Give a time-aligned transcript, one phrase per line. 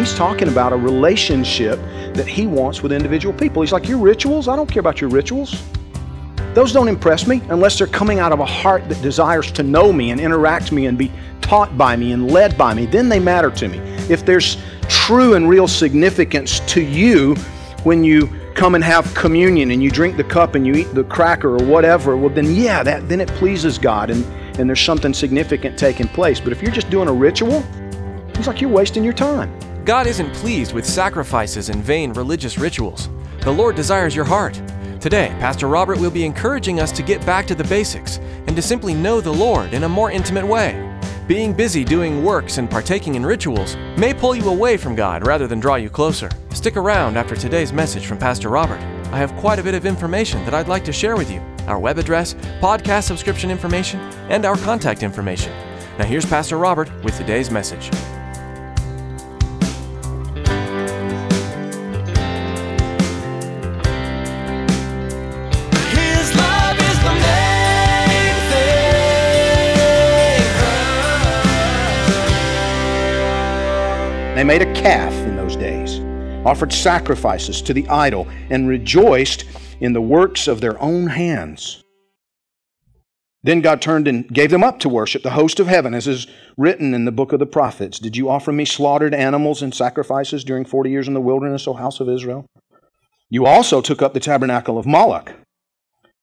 [0.00, 1.78] He's talking about a relationship
[2.14, 3.60] that he wants with individual people.
[3.60, 4.48] He's like, Your rituals?
[4.48, 5.62] I don't care about your rituals.
[6.54, 9.92] Those don't impress me unless they're coming out of a heart that desires to know
[9.92, 12.86] me and interact with me and be taught by me and led by me.
[12.86, 13.76] Then they matter to me.
[14.08, 14.56] If there's
[14.88, 17.34] true and real significance to you
[17.82, 21.04] when you come and have communion and you drink the cup and you eat the
[21.04, 24.24] cracker or whatever, well then yeah, that then it pleases God and,
[24.58, 26.40] and there's something significant taking place.
[26.40, 27.62] But if you're just doing a ritual,
[28.28, 29.54] it's like you're wasting your time.
[29.84, 33.08] God isn't pleased with sacrifices and vain religious rituals.
[33.40, 34.60] The Lord desires your heart.
[35.00, 38.60] Today, Pastor Robert will be encouraging us to get back to the basics and to
[38.60, 40.86] simply know the Lord in a more intimate way.
[41.26, 45.46] Being busy doing works and partaking in rituals may pull you away from God rather
[45.46, 46.28] than draw you closer.
[46.52, 48.80] Stick around after today's message from Pastor Robert.
[49.12, 51.78] I have quite a bit of information that I'd like to share with you our
[51.78, 55.52] web address, podcast subscription information, and our contact information.
[55.98, 57.90] Now, here's Pastor Robert with today's message.
[74.40, 76.00] They made a calf in those days,
[76.46, 79.44] offered sacrifices to the idol, and rejoiced
[79.80, 81.84] in the works of their own hands.
[83.42, 86.26] Then God turned and gave them up to worship the host of heaven, as is
[86.56, 87.98] written in the book of the prophets.
[87.98, 91.74] Did you offer me slaughtered animals and sacrifices during forty years in the wilderness, O
[91.74, 92.46] house of Israel?
[93.28, 95.34] You also took up the tabernacle of Moloch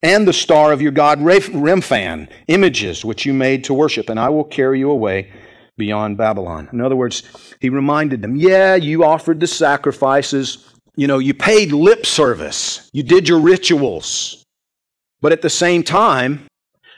[0.01, 4.29] and the star of your god Remphan, images which you made to worship, and I
[4.29, 5.31] will carry you away
[5.77, 6.69] beyond Babylon.
[6.73, 7.23] In other words,
[7.59, 13.03] he reminded them, yeah, you offered the sacrifices, you know, you paid lip service, you
[13.03, 14.43] did your rituals,
[15.21, 16.45] but at the same time,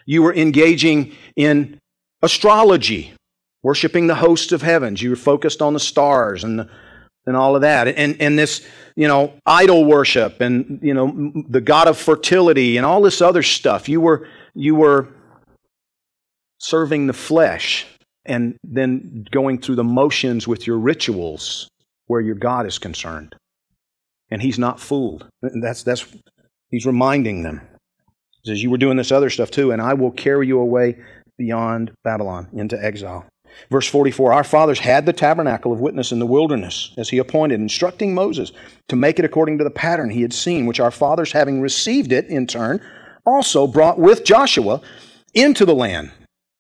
[0.05, 1.77] you were engaging in
[2.21, 3.13] astrology,
[3.61, 5.01] worshiping the hosts of heavens.
[5.01, 6.69] You were focused on the stars and
[7.25, 8.65] and all of that, and and this
[8.95, 13.43] you know idol worship and you know the god of fertility and all this other
[13.43, 13.87] stuff.
[13.87, 15.09] You were you were
[16.57, 17.85] serving the flesh
[18.25, 21.69] and then going through the motions with your rituals
[22.07, 23.35] where your God is concerned,
[24.29, 25.27] and He's not fooled.
[25.41, 26.05] That's that's
[26.69, 27.61] He's reminding them.
[28.43, 30.97] He says, You were doing this other stuff too, and I will carry you away
[31.37, 33.25] beyond Babylon into exile.
[33.71, 37.59] Verse 44 Our fathers had the tabernacle of witness in the wilderness, as he appointed,
[37.59, 38.51] instructing Moses
[38.87, 42.11] to make it according to the pattern he had seen, which our fathers, having received
[42.11, 42.81] it in turn,
[43.25, 44.81] also brought with Joshua
[45.33, 46.11] into the land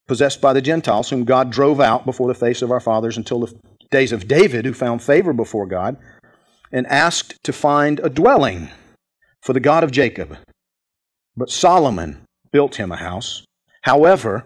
[0.09, 3.41] possessed by the Gentiles, whom God drove out before the face of our fathers until
[3.41, 3.53] the
[3.91, 5.95] days of David, who found favor before God,
[6.71, 8.69] and asked to find a dwelling
[9.41, 10.35] for the God of Jacob.
[11.37, 13.45] But Solomon built him a house.
[13.83, 14.45] However,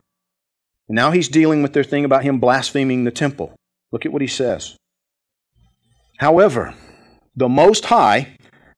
[0.90, 3.56] now he's dealing with their thing about him blaspheming the temple.
[3.92, 4.76] Look at what he says.
[6.20, 6.76] However,
[7.36, 8.36] the Most High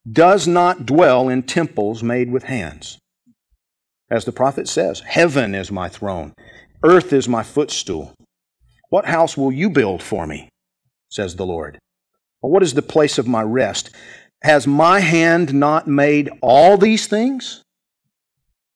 [0.10, 3.00] does not dwell in temples made with hands.
[4.10, 6.34] As the prophet says, Heaven is my throne,
[6.84, 8.14] earth is my footstool.
[8.90, 10.50] What house will you build for me?
[11.10, 11.80] says the Lord.
[12.42, 13.90] Or what is the place of my rest?
[14.44, 17.64] Has my hand not made all these things?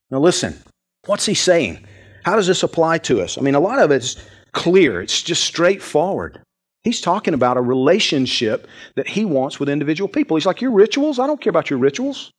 [0.10, 0.58] Now listen,
[1.06, 1.86] what's he saying?
[2.24, 3.38] How does this apply to us?
[3.38, 4.16] I mean, a lot of it's
[4.54, 6.42] clear, it's just straightforward.
[6.84, 10.38] He's talking about a relationship that he wants with individual people.
[10.38, 11.20] He's like, Your rituals?
[11.20, 12.32] I don't care about your rituals.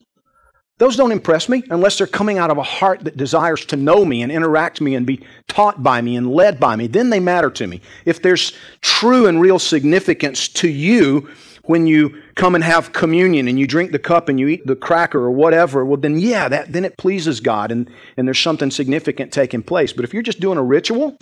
[0.81, 4.03] Those don't impress me unless they're coming out of a heart that desires to know
[4.07, 6.87] me and interact me and be taught by me and led by me.
[6.87, 7.83] Then they matter to me.
[8.07, 11.29] If there's true and real significance to you
[11.65, 14.75] when you come and have communion and you drink the cup and you eat the
[14.75, 18.71] cracker or whatever, well then yeah, that then it pleases God and, and there's something
[18.71, 19.93] significant taking place.
[19.93, 21.19] But if you're just doing a ritual,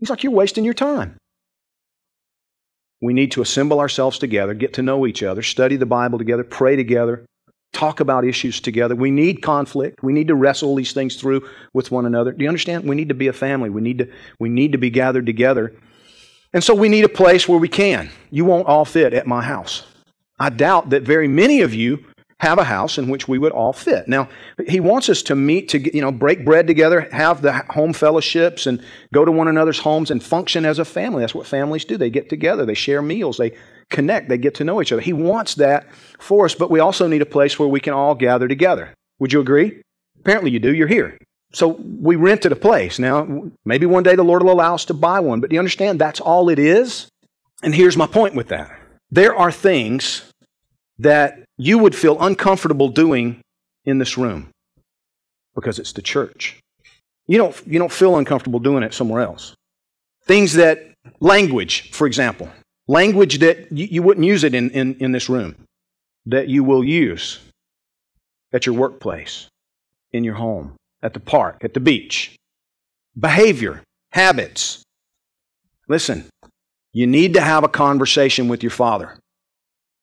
[0.00, 1.16] it's like you're wasting your time.
[3.00, 6.42] We need to assemble ourselves together, get to know each other, study the Bible together,
[6.42, 7.24] pray together,
[7.72, 8.94] talk about issues together.
[8.96, 10.02] We need conflict.
[10.02, 12.32] We need to wrestle these things through with one another.
[12.32, 12.84] Do you understand?
[12.88, 13.70] We need to be a family.
[13.70, 15.74] We need to, we need to be gathered together
[16.52, 18.10] And so we need a place where we can.
[18.30, 19.86] You won't all fit at my house.
[20.38, 22.04] I doubt that very many of you
[22.40, 24.06] have a house in which we would all fit.
[24.06, 24.28] Now,
[24.68, 28.66] he wants us to meet to you know break bread together, have the home fellowships
[28.66, 28.82] and
[29.12, 31.20] go to one another's homes and function as a family.
[31.20, 31.96] That's what families do.
[31.96, 33.56] They get together, they share meals, they
[33.90, 35.02] connect, they get to know each other.
[35.02, 38.14] He wants that for us, but we also need a place where we can all
[38.14, 38.94] gather together.
[39.18, 39.82] Would you agree?
[40.20, 40.74] Apparently you do.
[40.74, 41.18] You're here.
[41.52, 42.98] So we rented a place.
[42.98, 45.60] Now, maybe one day the Lord will allow us to buy one, but do you
[45.60, 47.08] understand that's all it is?
[47.62, 48.70] And here's my point with that.
[49.10, 50.30] There are things
[50.98, 53.40] that you would feel uncomfortable doing
[53.84, 54.48] in this room
[55.54, 56.58] because it's the church.
[57.26, 59.54] You don't, you don't feel uncomfortable doing it somewhere else.
[60.24, 62.48] Things that, language, for example,
[62.86, 65.54] language that you, you wouldn't use it in, in, in this room,
[66.26, 67.40] that you will use
[68.52, 69.48] at your workplace,
[70.12, 72.34] in your home, at the park, at the beach.
[73.18, 74.82] Behavior, habits.
[75.88, 76.26] Listen,
[76.92, 79.18] you need to have a conversation with your father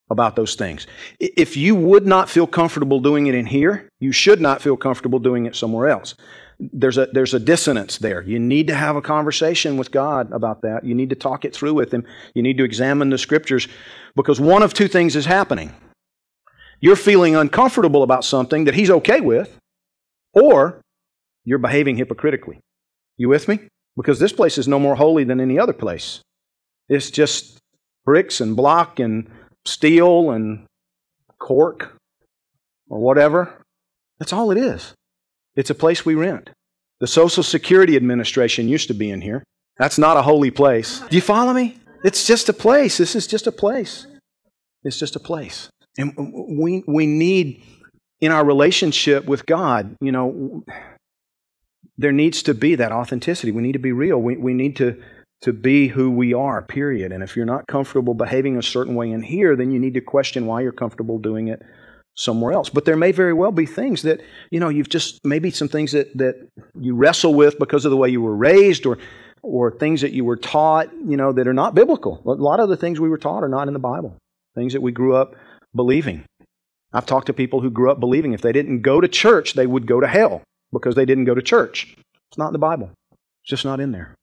[0.09, 0.85] about those things.
[1.19, 5.19] If you would not feel comfortable doing it in here, you should not feel comfortable
[5.19, 6.15] doing it somewhere else.
[6.59, 8.21] There's a, there's a dissonance there.
[8.21, 10.85] You need to have a conversation with God about that.
[10.85, 12.05] You need to talk it through with Him.
[12.33, 13.67] You need to examine the scriptures
[14.15, 15.73] because one of two things is happening.
[16.79, 19.57] You're feeling uncomfortable about something that He's okay with,
[20.33, 20.81] or
[21.43, 22.59] you're behaving hypocritically.
[23.17, 23.59] You with me?
[23.97, 26.21] Because this place is no more holy than any other place.
[26.89, 27.59] It's just
[28.05, 29.29] bricks and block and
[29.65, 30.65] steel and
[31.39, 31.97] cork
[32.89, 33.65] or whatever.
[34.19, 34.93] That's all it is.
[35.55, 36.49] It's a place we rent.
[36.99, 39.43] The Social Security Administration used to be in here.
[39.77, 41.01] That's not a holy place.
[41.09, 41.77] Do you follow me?
[42.03, 42.97] It's just a place.
[42.97, 44.07] This is just a place.
[44.83, 45.69] It's just a place.
[45.97, 47.63] And we, we need,
[48.21, 50.63] in our relationship with God, you know,
[51.97, 53.51] there needs to be that authenticity.
[53.51, 54.21] We need to be real.
[54.21, 55.01] We, we need to,
[55.41, 57.11] to be who we are, period.
[57.11, 60.01] And if you're not comfortable behaving a certain way in here, then you need to
[60.01, 61.61] question why you're comfortable doing it
[62.15, 62.69] somewhere else.
[62.69, 65.91] But there may very well be things that, you know, you've just maybe some things
[65.91, 66.35] that, that
[66.79, 68.97] you wrestle with because of the way you were raised or
[69.43, 72.19] or things that you were taught, you know, that are not biblical.
[72.25, 74.17] A lot of the things we were taught are not in the Bible.
[74.55, 75.35] Things that we grew up
[75.75, 76.25] believing.
[76.91, 79.67] I've talked to people who grew up believing if they didn't go to church, they
[79.67, 80.41] would go to hell
[80.71, 81.95] because they didn't go to church.
[82.29, 82.89] It's not in the Bible.
[83.11, 84.15] It's just not in there.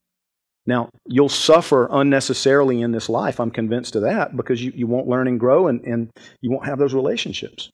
[0.66, 5.08] Now, you'll suffer unnecessarily in this life, I'm convinced of that, because you, you won't
[5.08, 6.10] learn and grow and, and
[6.40, 7.70] you won't have those relationships.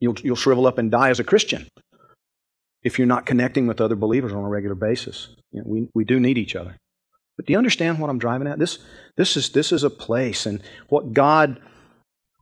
[0.00, 1.68] You'll, you'll shrivel up and die as a Christian
[2.82, 5.28] if you're not connecting with other believers on a regular basis.
[5.52, 6.76] You know, we, we do need each other.
[7.36, 8.58] But do you understand what I'm driving at?
[8.58, 8.78] This,
[9.16, 11.60] this, is, this is a place, and what God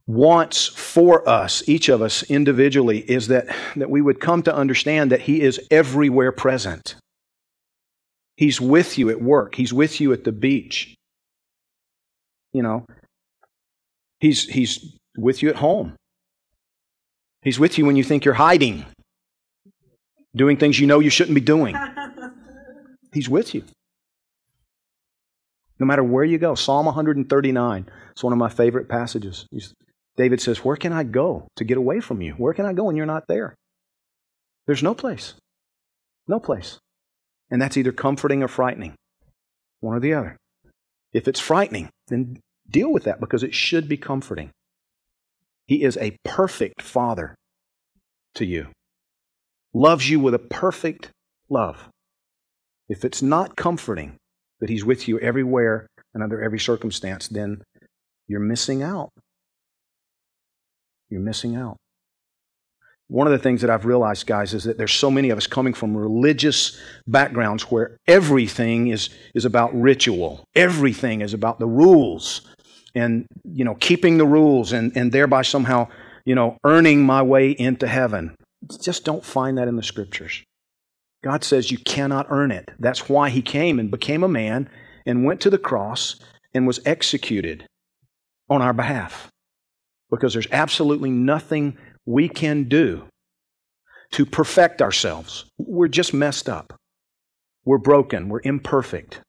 [0.07, 5.13] wants for us, each of us individually, is that, that we would come to understand
[5.13, 6.97] that He is everywhere present.
[8.37, 10.95] He's with you at work, He's with you at the beach.
[12.53, 12.85] You know,
[14.21, 15.97] He's, he's with you at home.
[17.43, 18.87] He's with you when you think you're hiding,
[20.37, 21.77] doing things you know you shouldn't be doing.
[23.13, 23.65] He's with you.
[25.79, 26.55] No matter where you go.
[26.55, 29.47] Psalm 139 It's one of my favorite passages.
[30.17, 32.35] David says, Where can I go to get away from you?
[32.35, 33.57] Where can I go when you're not there?
[34.67, 35.35] There's no place.
[36.29, 36.79] No place.
[37.53, 38.95] And that's either comforting or frightening,
[39.81, 40.39] one or the other.
[41.13, 44.51] If it's frightening, then deal with that because it should be comforting.
[45.67, 47.35] He is a perfect father
[48.37, 48.69] to you,
[49.75, 51.11] loves you with a perfect
[51.51, 51.91] love.
[52.89, 54.17] If it's not comforting
[54.61, 57.63] that He's with you everywhere and under every circumstance, then
[58.29, 59.11] you're missing out.
[61.11, 61.77] You're missing out.
[63.13, 65.47] One of the things that I've realized, guys, is that there's so many of us
[65.47, 70.47] coming from religious backgrounds where everything is, is about ritual.
[70.55, 72.41] Everything is about the rules
[72.95, 75.89] and, you know, keeping the rules and, and thereby somehow,
[76.25, 78.35] you know, earning my way into heaven.
[78.81, 80.43] Just don't find that in the scriptures.
[81.23, 82.71] God says you cannot earn it.
[82.79, 84.71] That's why he came and became a man
[85.05, 86.19] and went to the cross
[86.55, 87.67] and was executed
[88.49, 89.29] on our behalf
[90.11, 93.05] because there's absolutely nothing we can do
[94.13, 95.45] to perfect ourselves.
[95.59, 96.75] We're just messed up.
[97.65, 98.29] We're broken.
[98.29, 99.21] We're imperfect.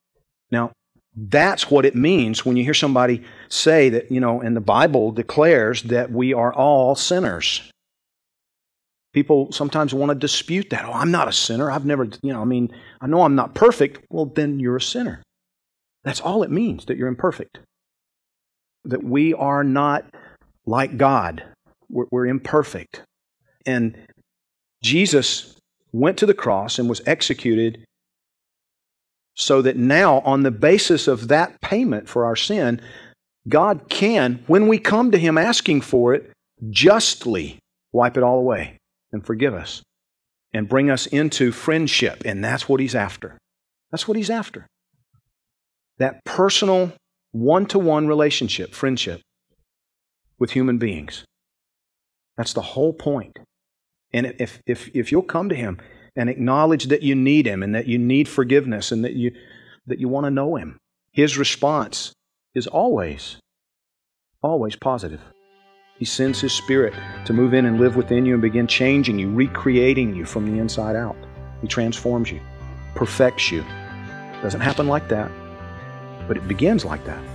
[0.52, 0.72] Now,
[1.16, 5.12] that's what it means when you hear somebody say that, you know, and the Bible
[5.12, 7.70] declares that we are all sinners.
[9.14, 10.86] People sometimes want to dispute that.
[10.86, 11.70] Oh, I'm not a sinner.
[11.70, 14.04] I've never, you know, I mean, I know I'm not perfect.
[14.10, 15.22] Well, then you're a sinner.
[16.04, 17.60] That's all it means that you're imperfect.
[18.86, 20.06] That we are not
[20.66, 21.44] like God.
[21.94, 23.04] We're, we're imperfect.
[23.66, 23.98] And
[24.84, 25.56] Jesus
[25.94, 27.86] went to the cross and was executed
[29.36, 32.82] so that now, on the basis of that payment for our sin,
[33.48, 36.32] God can, when we come to Him asking for it,
[36.70, 37.60] justly
[37.92, 38.78] wipe it all away
[39.12, 39.82] and forgive us
[40.54, 42.22] and bring us into friendship.
[42.26, 43.38] And that's what He's after.
[43.92, 44.68] That's what He's after.
[45.98, 46.94] That personal,
[47.32, 49.22] one to one relationship, friendship
[50.38, 51.24] with human beings.
[52.38, 53.38] That's the whole point.
[54.12, 55.80] And if, if, if you'll come to Him
[56.16, 59.32] and acknowledge that you need Him and that you need forgiveness and that you,
[59.88, 60.78] that you want to know Him,
[61.12, 62.14] His response
[62.54, 63.38] is always,
[64.42, 65.22] always positive.
[65.98, 66.94] He sends His Spirit
[67.26, 70.60] to move in and live within you and begin changing you, recreating you from the
[70.60, 71.16] inside out.
[71.62, 72.42] He transforms you,
[72.96, 73.64] perfects you.
[74.42, 75.32] Doesn't happen like that,
[76.28, 77.33] but it begins like that.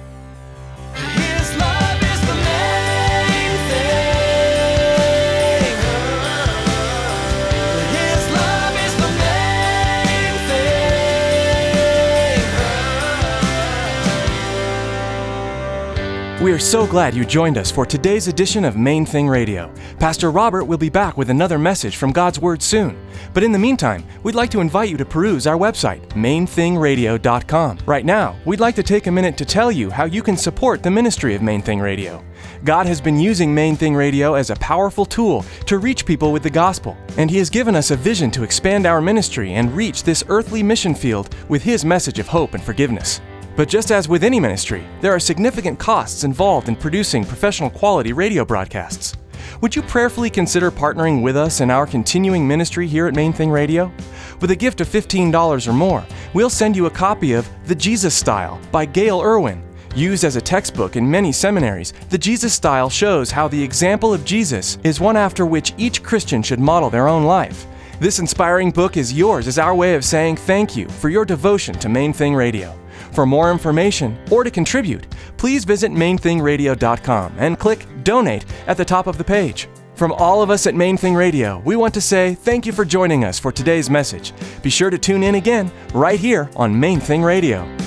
[16.48, 19.70] We are so glad you joined us for today's edition of Main Thing Radio.
[19.98, 22.98] Pastor Robert will be back with another message from God's Word soon.
[23.34, 27.80] But in the meantime, we'd like to invite you to peruse our website, mainthingradio.com.
[27.84, 30.82] Right now, we'd like to take a minute to tell you how you can support
[30.82, 32.24] the ministry of Main Thing Radio.
[32.64, 36.42] God has been using Main Thing Radio as a powerful tool to reach people with
[36.42, 40.02] the gospel, and He has given us a vision to expand our ministry and reach
[40.02, 43.20] this earthly mission field with His message of hope and forgiveness.
[43.58, 48.12] But just as with any ministry, there are significant costs involved in producing professional quality
[48.12, 49.16] radio broadcasts.
[49.60, 53.50] Would you prayerfully consider partnering with us in our continuing ministry here at Main Thing
[53.50, 53.90] Radio?
[54.40, 58.14] With a gift of $15 or more, we'll send you a copy of The Jesus
[58.14, 59.60] Style by Gayle Erwin.
[59.96, 64.24] Used as a textbook in many seminaries, the Jesus Style shows how the example of
[64.24, 67.66] Jesus is one after which each Christian should model their own life.
[67.98, 71.74] This inspiring book is yours as our way of saying thank you for your devotion
[71.80, 72.78] to Main Thing Radio.
[73.12, 79.06] For more information or to contribute, please visit mainthingradio.com and click Donate at the top
[79.06, 79.68] of the page.
[79.94, 82.84] From all of us at Main Thing Radio, we want to say thank you for
[82.84, 84.32] joining us for today's message.
[84.62, 87.77] Be sure to tune in again right here on Main Thing Radio.